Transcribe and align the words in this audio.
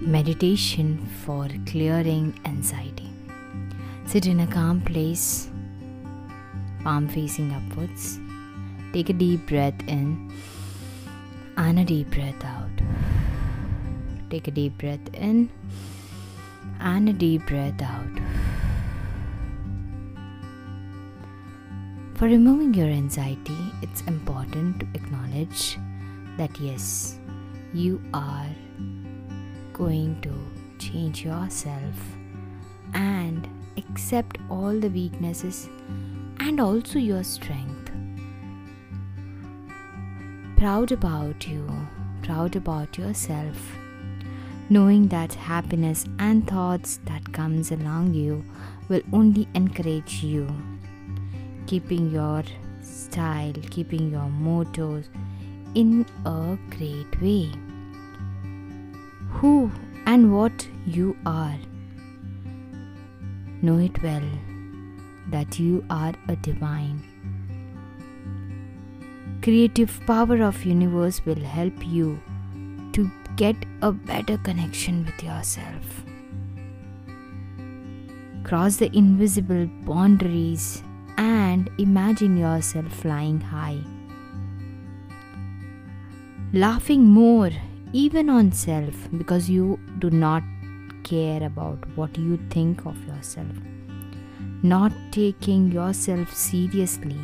meditation 0.00 1.04
for 1.24 1.48
clearing 1.66 2.38
anxiety. 2.44 3.10
Sit 4.06 4.26
in 4.26 4.40
a 4.40 4.46
calm 4.46 4.80
place, 4.80 5.50
palm 6.82 7.08
facing 7.08 7.52
upwards. 7.52 8.18
Take 8.92 9.10
a 9.10 9.12
deep 9.12 9.46
breath 9.46 9.74
in 9.86 10.32
and 11.56 11.78
a 11.78 11.84
deep 11.84 12.10
breath 12.10 12.44
out. 12.44 12.70
Take 14.30 14.48
a 14.48 14.50
deep 14.50 14.78
breath 14.78 15.14
in 15.14 15.50
and 16.80 17.08
a 17.08 17.12
deep 17.12 17.46
breath 17.46 17.82
out. 17.82 18.20
For 22.14 22.26
removing 22.26 22.74
your 22.74 22.88
anxiety, 22.88 23.58
it's 23.82 24.02
important 24.02 24.80
to 24.80 24.86
acknowledge 24.94 25.78
that 26.36 26.58
yes, 26.60 27.18
you 27.72 28.00
are 28.12 28.46
going 29.80 30.20
to 30.20 30.32
change 30.78 31.24
yourself 31.24 32.00
and 32.92 33.48
accept 33.78 34.36
all 34.50 34.78
the 34.78 34.90
weaknesses 34.90 35.68
and 36.38 36.60
also 36.60 36.98
your 36.98 37.24
strength. 37.24 37.90
Proud 40.58 40.92
about 40.92 41.46
you, 41.48 41.66
proud 42.22 42.56
about 42.56 42.98
yourself, 42.98 43.56
knowing 44.68 45.08
that 45.08 45.32
happiness 45.34 46.04
and 46.18 46.46
thoughts 46.46 47.00
that 47.06 47.32
comes 47.32 47.72
along 47.72 48.12
you 48.12 48.44
will 48.88 49.02
only 49.12 49.48
encourage 49.54 50.22
you 50.22 50.46
keeping 51.66 52.10
your 52.10 52.42
style 52.82 53.52
keeping 53.70 54.10
your 54.10 54.28
mottos 54.28 55.08
in 55.74 56.04
a 56.24 56.58
great 56.76 57.20
way 57.20 57.52
who 59.40 59.72
and 60.04 60.34
what 60.36 60.68
you 60.86 61.16
are. 61.24 61.56
Know 63.62 63.78
it 63.78 64.02
well 64.02 64.28
that 65.30 65.58
you 65.58 65.82
are 65.88 66.12
a 66.28 66.36
divine. 66.36 66.98
Creative 69.40 69.98
power 70.06 70.42
of 70.42 70.62
universe 70.66 71.24
will 71.24 71.42
help 71.52 71.86
you 71.86 72.20
to 72.92 73.10
get 73.36 73.56
a 73.80 73.92
better 73.92 74.36
connection 74.36 75.06
with 75.06 75.24
yourself. 75.24 76.04
Cross 78.44 78.76
the 78.76 78.94
invisible 78.94 79.66
boundaries 79.86 80.82
and 81.16 81.70
imagine 81.78 82.36
yourself 82.36 82.92
flying 82.92 83.40
high. 83.40 83.80
Laughing 86.52 87.04
more 87.04 87.50
even 87.92 88.30
on 88.30 88.52
self 88.52 88.94
because 89.18 89.50
you 89.50 89.78
do 89.98 90.10
not 90.10 90.42
care 91.02 91.42
about 91.42 91.78
what 91.96 92.16
you 92.16 92.38
think 92.50 92.84
of 92.86 92.96
yourself. 93.06 93.46
Not 94.62 94.92
taking 95.10 95.72
yourself 95.72 96.32
seriously 96.32 97.18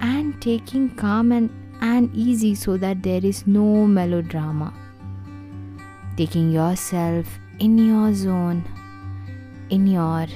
and 0.00 0.40
taking 0.42 0.90
calm 0.96 1.32
and, 1.32 1.50
and 1.80 2.14
easy 2.14 2.54
so 2.54 2.76
that 2.78 3.02
there 3.02 3.24
is 3.24 3.46
no 3.46 3.86
melodrama. 3.86 4.72
Taking 6.16 6.50
yourself 6.50 7.26
in 7.58 7.78
your 7.78 8.14
zone 8.14 8.64
in 9.70 9.86
your 9.86 10.26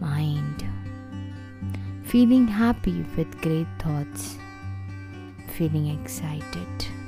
mind. 0.00 0.64
Feeling 2.04 2.46
happy 2.46 3.04
with 3.16 3.40
great 3.40 3.68
thoughts. 3.78 4.36
Feeling 5.56 5.88
excited 5.88 6.99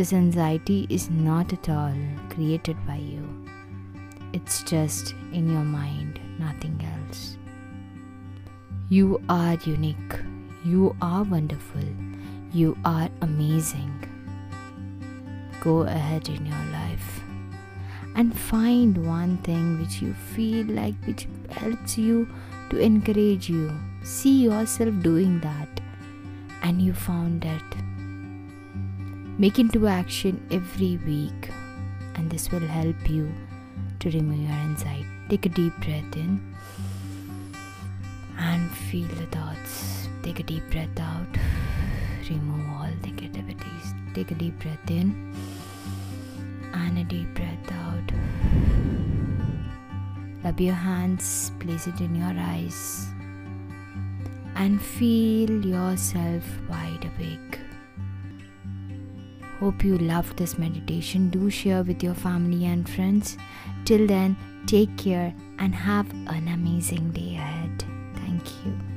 this 0.00 0.14
anxiety 0.14 0.86
is 0.88 1.10
not 1.10 1.52
at 1.52 1.68
all 1.68 1.94
created 2.30 2.74
by 2.86 2.94
you. 2.96 3.22
It's 4.32 4.62
just 4.62 5.14
in 5.34 5.46
your 5.46 5.62
mind, 5.62 6.18
nothing 6.38 6.80
else. 6.92 7.36
You 8.88 9.20
are 9.28 9.58
unique. 9.66 10.14
You 10.64 10.96
are 11.02 11.22
wonderful. 11.22 11.84
You 12.50 12.78
are 12.82 13.10
amazing. 13.20 13.92
Go 15.60 15.80
ahead 15.80 16.30
in 16.30 16.46
your 16.46 16.64
life 16.72 17.20
and 18.16 18.34
find 18.34 19.06
one 19.06 19.36
thing 19.48 19.78
which 19.80 20.00
you 20.00 20.14
feel 20.14 20.64
like 20.64 20.94
which 21.04 21.28
helps 21.50 21.98
you 21.98 22.26
to 22.70 22.78
encourage 22.78 23.50
you. 23.50 23.70
See 24.02 24.44
yourself 24.44 24.94
doing 25.02 25.40
that 25.40 25.68
and 26.62 26.80
you 26.80 26.94
found 26.94 27.44
it 27.44 27.89
Make 29.40 29.58
into 29.58 29.86
action 29.86 30.46
every 30.50 30.98
week, 30.98 31.48
and 32.14 32.30
this 32.30 32.50
will 32.52 32.60
help 32.60 33.08
you 33.08 33.32
to 34.00 34.10
remove 34.10 34.38
your 34.38 34.50
anxiety. 34.50 35.06
Take 35.30 35.46
a 35.46 35.48
deep 35.48 35.72
breath 35.80 36.14
in 36.14 36.54
and 38.36 38.70
feel 38.70 39.08
the 39.08 39.24
thoughts. 39.28 40.08
Take 40.22 40.40
a 40.40 40.42
deep 40.42 40.62
breath 40.70 41.00
out, 41.00 41.38
remove 42.28 42.68
all 42.68 42.92
negativities. 43.00 44.12
Take 44.12 44.30
a 44.30 44.34
deep 44.34 44.58
breath 44.58 44.90
in 44.90 45.34
and 46.74 46.98
a 46.98 47.04
deep 47.04 47.32
breath 47.32 47.72
out. 47.72 48.12
Rub 50.44 50.60
your 50.60 50.74
hands, 50.74 51.50
place 51.60 51.86
it 51.86 51.98
in 52.02 52.14
your 52.14 52.34
eyes, 52.36 53.06
and 54.54 54.82
feel 54.82 55.64
yourself 55.64 56.44
wide 56.68 57.08
awake. 57.16 57.59
Hope 59.60 59.84
you 59.84 59.98
loved 59.98 60.38
this 60.38 60.58
meditation. 60.58 61.28
Do 61.28 61.50
share 61.50 61.82
with 61.82 62.02
your 62.02 62.14
family 62.14 62.64
and 62.64 62.88
friends. 62.88 63.36
Till 63.84 64.06
then, 64.06 64.36
take 64.66 64.96
care 64.96 65.34
and 65.58 65.74
have 65.74 66.10
an 66.28 66.48
amazing 66.48 67.10
day 67.10 67.34
ahead. 67.36 67.84
Thank 68.14 68.42
you. 68.64 68.89